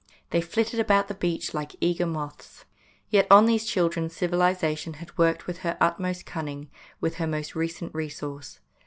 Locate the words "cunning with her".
6.25-7.27